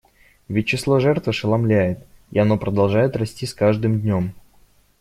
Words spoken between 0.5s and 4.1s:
число жертв ошеломляет, и оно продолжает расти с каждым